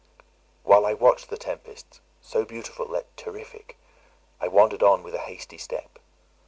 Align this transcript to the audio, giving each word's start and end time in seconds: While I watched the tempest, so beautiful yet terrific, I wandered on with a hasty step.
While 0.63 0.87
I 0.87 0.95
watched 0.95 1.29
the 1.29 1.37
tempest, 1.37 2.01
so 2.21 2.43
beautiful 2.43 2.89
yet 2.91 3.15
terrific, 3.15 3.77
I 4.39 4.47
wandered 4.47 4.81
on 4.81 5.03
with 5.03 5.13
a 5.13 5.19
hasty 5.19 5.59
step. 5.59 5.99